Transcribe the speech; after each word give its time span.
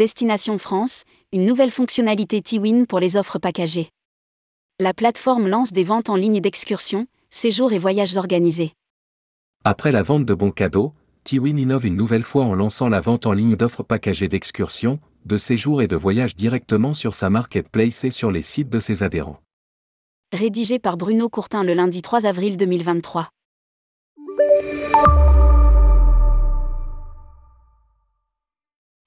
Destination 0.00 0.56
France, 0.56 1.04
une 1.30 1.44
nouvelle 1.44 1.70
fonctionnalité 1.70 2.40
T-Win 2.40 2.86
pour 2.86 3.00
les 3.00 3.18
offres 3.18 3.38
packagées. 3.38 3.90
La 4.78 4.94
plateforme 4.94 5.46
lance 5.46 5.74
des 5.74 5.84
ventes 5.84 6.08
en 6.08 6.16
ligne 6.16 6.40
d'excursions, 6.40 7.06
séjours 7.28 7.74
et 7.74 7.78
voyages 7.78 8.16
organisés. 8.16 8.72
Après 9.62 9.92
la 9.92 10.02
vente 10.02 10.24
de 10.24 10.32
bons 10.32 10.52
cadeaux, 10.52 10.94
T-Win 11.24 11.58
innove 11.58 11.84
une 11.84 11.96
nouvelle 11.96 12.22
fois 12.22 12.46
en 12.46 12.54
lançant 12.54 12.88
la 12.88 13.00
vente 13.00 13.26
en 13.26 13.32
ligne 13.32 13.56
d'offres 13.56 13.82
packagées 13.82 14.28
d'excursions, 14.28 15.00
de 15.26 15.36
séjours 15.36 15.82
et 15.82 15.86
de 15.86 15.96
voyages 15.96 16.34
directement 16.34 16.94
sur 16.94 17.12
sa 17.12 17.28
marketplace 17.28 18.02
et 18.04 18.10
sur 18.10 18.30
les 18.30 18.40
sites 18.40 18.70
de 18.70 18.78
ses 18.78 19.02
adhérents. 19.02 19.42
Rédigé 20.32 20.78
par 20.78 20.96
Bruno 20.96 21.28
Courtin 21.28 21.62
le 21.62 21.74
lundi 21.74 22.00
3 22.00 22.24
avril 22.24 22.56
2023. 22.56 23.28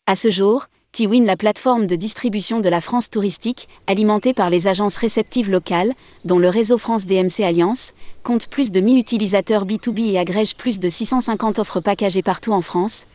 À 0.05 0.16
ce 0.16 0.30
jour, 0.30 0.68
Tiwin, 0.94 1.26
la 1.26 1.36
plateforme 1.36 1.88
de 1.88 1.96
distribution 1.96 2.60
de 2.60 2.70
la 2.70 2.80
France 2.80 3.10
touristique, 3.10 3.68
alimentée 3.88 4.36
par 4.36 4.52
les 4.52 4.68
agences 4.68 4.98
réceptives 4.98 5.50
locales, 5.50 5.92
dont 6.24 6.38
le 6.38 6.50
réseau 6.50 6.78
France 6.78 7.08
DMC 7.08 7.44
Alliance, 7.44 7.94
compte 8.22 8.46
plus 8.46 8.70
de 8.70 8.80
1000 8.80 9.00
utilisateurs 9.00 9.66
B2B 9.66 10.12
et 10.12 10.20
agrège 10.20 10.56
plus 10.56 10.80
de 10.80 10.88
650 10.88 11.58
offres 11.58 11.80
packagées 11.80 12.22
partout 12.22 12.52
en 12.52 12.62
France, 12.62 13.06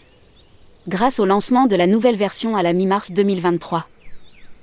grâce 0.88 1.20
au 1.20 1.24
lancement 1.24 1.66
de 1.66 1.76
la 1.76 1.86
nouvelle 1.86 2.16
version 2.16 2.56
à 2.56 2.64
la 2.64 2.72
mi-mars 2.72 3.12
2023. 3.12 3.86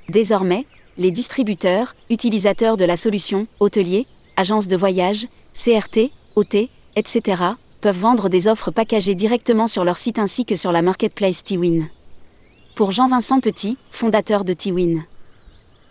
Désormais, 0.09 0.65
les 0.97 1.11
distributeurs, 1.11 1.95
utilisateurs 2.09 2.75
de 2.75 2.83
la 2.83 2.97
solution, 2.97 3.47
hôteliers, 3.61 4.07
agences 4.35 4.67
de 4.67 4.75
voyage, 4.75 5.29
CRT, 5.53 6.11
OT, 6.35 6.67
etc., 6.97 7.43
peuvent 7.79 7.97
vendre 7.97 8.27
des 8.27 8.49
offres 8.49 8.71
packagées 8.71 9.15
directement 9.15 9.67
sur 9.67 9.85
leur 9.85 9.95
site 9.95 10.19
ainsi 10.19 10.43
que 10.43 10.57
sur 10.57 10.73
la 10.73 10.81
marketplace 10.81 11.45
Tiwin 11.45 11.87
pour 12.75 12.91
Jean-Vincent 12.91 13.39
Petit, 13.39 13.77
fondateur 13.89 14.43
de 14.43 14.51
Tiwin. 14.51 15.03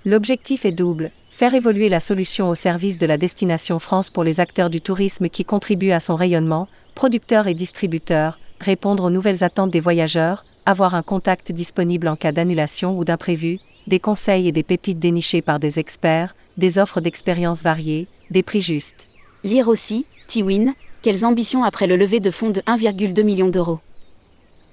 L'objectif 0.04 0.66
est 0.66 0.72
double, 0.72 1.12
faire 1.30 1.54
évoluer 1.54 1.88
la 1.88 1.98
solution 1.98 2.50
au 2.50 2.54
service 2.54 2.98
de 2.98 3.06
la 3.06 3.16
destination 3.16 3.78
France 3.78 4.10
pour 4.10 4.22
les 4.22 4.38
acteurs 4.38 4.68
du 4.68 4.82
tourisme 4.82 5.30
qui 5.30 5.44
contribuent 5.44 5.92
à 5.92 6.00
son 6.00 6.14
rayonnement, 6.14 6.68
producteurs 6.94 7.46
et 7.46 7.54
distributeurs, 7.54 8.38
répondre 8.60 9.04
aux 9.04 9.10
nouvelles 9.10 9.42
attentes 9.42 9.70
des 9.70 9.80
voyageurs, 9.80 10.44
avoir 10.66 10.94
un 10.94 11.02
contact 11.02 11.52
disponible 11.52 12.06
en 12.06 12.16
cas 12.16 12.32
d'annulation 12.32 12.98
ou 12.98 13.04
d'imprévu, 13.04 13.60
des 13.86 13.98
conseils 13.98 14.46
et 14.46 14.52
des 14.52 14.62
pépites 14.62 14.98
dénichées 14.98 15.42
par 15.42 15.58
des 15.58 15.78
experts, 15.78 16.34
des 16.58 16.78
offres 16.78 17.00
d'expériences 17.00 17.62
variées, 17.62 18.08
des 18.30 18.42
prix 18.42 18.60
justes. 18.60 19.08
Lire 19.42 19.68
aussi, 19.68 20.04
Tiwin, 20.28 20.74
quelles 21.00 21.24
ambitions 21.24 21.64
après 21.64 21.86
le 21.86 21.96
lever 21.96 22.20
de 22.20 22.30
fonds 22.30 22.50
de 22.50 22.60
1,2 22.60 23.22
million 23.22 23.48
d'euros 23.48 23.80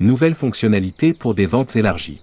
Nouvelles 0.02 0.34
fonctionnalités 0.34 1.14
pour 1.14 1.36
des 1.36 1.46
ventes 1.46 1.76
élargies. 1.76 2.22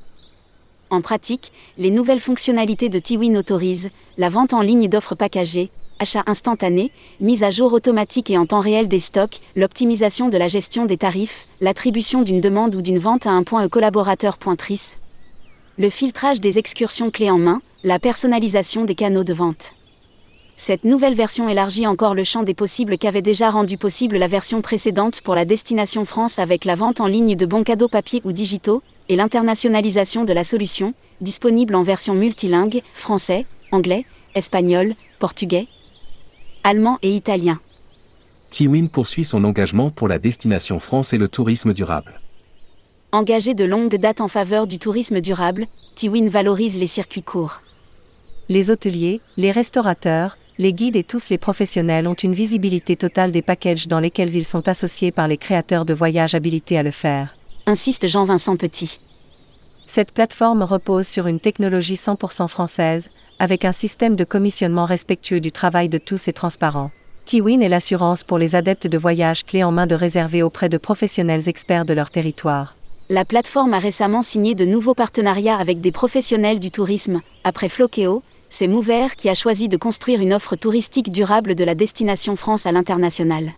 En 0.90 1.00
pratique, 1.00 1.52
les 1.76 1.92
nouvelles 1.92 2.18
fonctionnalités 2.18 2.88
de 2.88 2.98
Tiwin 2.98 3.36
autorisent 3.36 3.90
la 4.16 4.30
vente 4.30 4.52
en 4.52 4.62
ligne 4.62 4.88
d'offres 4.88 5.14
packagées, 5.14 5.70
achat 6.00 6.24
instantané, 6.26 6.90
mise 7.20 7.44
à 7.44 7.50
jour 7.50 7.72
automatique 7.72 8.30
et 8.30 8.36
en 8.36 8.46
temps 8.46 8.58
réel 8.58 8.88
des 8.88 8.98
stocks, 8.98 9.38
l'optimisation 9.54 10.28
de 10.28 10.36
la 10.36 10.48
gestion 10.48 10.86
des 10.86 10.96
tarifs, 10.96 11.46
l'attribution 11.60 12.22
d'une 12.22 12.40
demande 12.40 12.74
ou 12.74 12.82
d'une 12.82 12.98
vente 12.98 13.28
à 13.28 13.30
un 13.30 13.44
point 13.44 13.68
collaborateur 13.68 14.38
pointrice, 14.38 14.98
le 15.78 15.88
filtrage 15.88 16.40
des 16.40 16.58
excursions 16.58 17.12
clés 17.12 17.30
en 17.30 17.38
main, 17.38 17.62
la 17.84 18.00
personnalisation 18.00 18.86
des 18.86 18.96
canaux 18.96 19.22
de 19.22 19.34
vente. 19.34 19.72
Cette 20.60 20.82
nouvelle 20.82 21.14
version 21.14 21.48
élargit 21.48 21.86
encore 21.86 22.16
le 22.16 22.24
champ 22.24 22.42
des 22.42 22.52
possibles 22.52 22.98
qu'avait 22.98 23.22
déjà 23.22 23.48
rendu 23.48 23.78
possible 23.78 24.16
la 24.16 24.26
version 24.26 24.60
précédente 24.60 25.20
pour 25.20 25.36
la 25.36 25.44
destination 25.44 26.04
France 26.04 26.40
avec 26.40 26.64
la 26.64 26.74
vente 26.74 27.00
en 27.00 27.06
ligne 27.06 27.36
de 27.36 27.46
bons 27.46 27.62
cadeaux 27.62 27.86
papier 27.86 28.20
ou 28.24 28.32
digitaux, 28.32 28.82
et 29.08 29.14
l'internationalisation 29.14 30.24
de 30.24 30.32
la 30.32 30.42
solution, 30.42 30.94
disponible 31.20 31.76
en 31.76 31.84
version 31.84 32.12
multilingue, 32.12 32.82
français, 32.92 33.46
anglais, 33.70 34.04
espagnol, 34.34 34.96
portugais, 35.20 35.68
allemand 36.64 36.98
et 37.02 37.14
italien. 37.14 37.60
Tiwin 38.50 38.88
poursuit 38.88 39.24
son 39.24 39.44
engagement 39.44 39.90
pour 39.90 40.08
la 40.08 40.18
destination 40.18 40.80
France 40.80 41.12
et 41.12 41.18
le 41.18 41.28
tourisme 41.28 41.72
durable. 41.72 42.20
Engagé 43.12 43.54
de 43.54 43.64
longue 43.64 43.94
date 43.94 44.20
en 44.20 44.28
faveur 44.28 44.66
du 44.66 44.80
tourisme 44.80 45.20
durable, 45.20 45.66
Tiwin 45.94 46.28
valorise 46.28 46.76
les 46.80 46.88
circuits 46.88 47.22
courts. 47.22 47.62
Les 48.48 48.72
hôteliers, 48.72 49.20
les 49.36 49.52
restaurateurs, 49.52 50.36
les 50.58 50.72
guides 50.72 50.96
et 50.96 51.04
tous 51.04 51.30
les 51.30 51.38
professionnels 51.38 52.08
ont 52.08 52.14
une 52.14 52.34
visibilité 52.34 52.96
totale 52.96 53.30
des 53.30 53.42
packages 53.42 53.86
dans 53.86 54.00
lesquels 54.00 54.34
ils 54.34 54.44
sont 54.44 54.66
associés 54.66 55.12
par 55.12 55.28
les 55.28 55.36
créateurs 55.36 55.84
de 55.84 55.94
voyages 55.94 56.34
habilités 56.34 56.76
à 56.76 56.82
le 56.82 56.90
faire. 56.90 57.36
Insiste 57.66 58.08
Jean-Vincent 58.08 58.56
Petit. 58.56 58.98
Cette 59.86 60.12
plateforme 60.12 60.64
repose 60.64 61.06
sur 61.06 61.28
une 61.28 61.38
technologie 61.38 61.94
100% 61.94 62.48
française, 62.48 63.08
avec 63.38 63.64
un 63.64 63.72
système 63.72 64.16
de 64.16 64.24
commissionnement 64.24 64.84
respectueux 64.84 65.40
du 65.40 65.52
travail 65.52 65.88
de 65.88 65.98
tous 65.98 66.26
et 66.26 66.32
transparent. 66.32 66.90
Tiwin 67.24 67.62
est 67.62 67.68
l'assurance 67.68 68.24
pour 68.24 68.38
les 68.38 68.56
adeptes 68.56 68.88
de 68.88 68.98
voyage 68.98 69.44
clé 69.44 69.62
en 69.62 69.70
main 69.70 69.86
de 69.86 69.94
réserver 69.94 70.42
auprès 70.42 70.68
de 70.68 70.78
professionnels 70.78 71.48
experts 71.48 71.84
de 71.84 71.94
leur 71.94 72.10
territoire. 72.10 72.74
La 73.10 73.24
plateforme 73.24 73.74
a 73.74 73.78
récemment 73.78 74.22
signé 74.22 74.54
de 74.54 74.64
nouveaux 74.64 74.94
partenariats 74.94 75.56
avec 75.56 75.80
des 75.80 75.92
professionnels 75.92 76.58
du 76.58 76.70
tourisme, 76.70 77.20
après 77.44 77.68
Flokeo, 77.68 78.22
c'est 78.50 78.68
Mover 78.68 79.08
qui 79.16 79.28
a 79.28 79.34
choisi 79.34 79.68
de 79.68 79.76
construire 79.76 80.20
une 80.20 80.32
offre 80.32 80.56
touristique 80.56 81.12
durable 81.12 81.54
de 81.54 81.64
la 81.64 81.74
destination 81.74 82.36
France 82.36 82.66
à 82.66 82.72
l'international. 82.72 83.52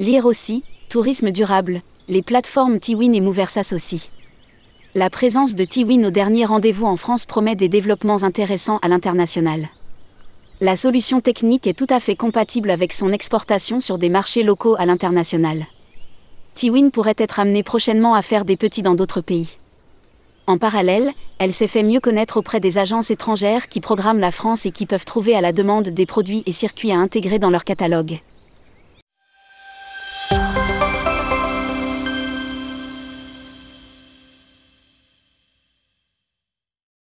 Lire 0.00 0.26
aussi, 0.26 0.64
Tourisme 0.88 1.30
durable, 1.30 1.80
les 2.06 2.20
plateformes 2.20 2.78
Tiwin 2.78 3.14
et 3.14 3.20
Mover 3.22 3.46
s'associent. 3.46 4.10
La 4.94 5.08
présence 5.08 5.54
de 5.54 5.64
Tiwin 5.64 6.04
au 6.04 6.10
dernier 6.10 6.44
rendez-vous 6.44 6.84
en 6.84 6.98
France 6.98 7.24
promet 7.24 7.54
des 7.54 7.68
développements 7.68 8.24
intéressants 8.24 8.78
à 8.82 8.88
l'international. 8.88 9.70
La 10.60 10.76
solution 10.76 11.22
technique 11.22 11.66
est 11.66 11.72
tout 11.72 11.86
à 11.88 11.98
fait 11.98 12.14
compatible 12.14 12.70
avec 12.70 12.92
son 12.92 13.10
exportation 13.10 13.80
sur 13.80 13.96
des 13.96 14.10
marchés 14.10 14.42
locaux 14.42 14.76
à 14.78 14.84
l'international. 14.84 15.64
Tiwin 16.54 16.90
pourrait 16.90 17.14
être 17.16 17.40
amené 17.40 17.62
prochainement 17.62 18.14
à 18.14 18.20
faire 18.20 18.44
des 18.44 18.58
petits 18.58 18.82
dans 18.82 18.94
d'autres 18.94 19.22
pays. 19.22 19.56
En 20.46 20.58
parallèle, 20.58 21.12
elle 21.38 21.52
s'est 21.52 21.68
fait 21.68 21.84
mieux 21.84 22.00
connaître 22.00 22.36
auprès 22.36 22.58
des 22.58 22.78
agences 22.78 23.10
étrangères 23.10 23.68
qui 23.68 23.80
programment 23.80 24.20
la 24.20 24.32
France 24.32 24.66
et 24.66 24.72
qui 24.72 24.86
peuvent 24.86 25.04
trouver 25.04 25.36
à 25.36 25.40
la 25.40 25.52
demande 25.52 25.88
des 25.88 26.06
produits 26.06 26.42
et 26.46 26.52
circuits 26.52 26.90
à 26.90 26.98
intégrer 26.98 27.38
dans 27.38 27.50
leur 27.50 27.64
catalogue. 27.64 28.18